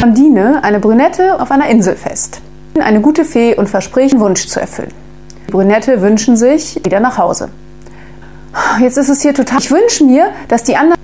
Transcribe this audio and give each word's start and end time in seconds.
Blondine, 0.00 0.62
eine 0.62 0.80
Brünette, 0.80 1.40
auf 1.40 1.50
einer 1.50 1.68
Insel 1.68 1.96
fest. 1.96 2.40
Eine 2.78 3.00
gute 3.00 3.24
Fee 3.24 3.56
und 3.56 3.68
verspricht, 3.68 4.14
einen 4.14 4.20
Wunsch 4.22 4.46
zu 4.46 4.60
erfüllen. 4.60 4.92
Die 5.46 5.52
Brünette 5.52 6.00
wünschen 6.00 6.36
sich 6.36 6.80
wieder 6.84 7.00
nach 7.00 7.18
Hause. 7.18 7.48
Jetzt 8.80 8.98
ist 8.98 9.08
es 9.08 9.22
hier 9.22 9.34
total. 9.34 9.58
Ich 9.60 9.70
wünsche 9.70 10.04
mir, 10.04 10.30
dass 10.48 10.64
die 10.64 10.76
anderen. 10.76 10.98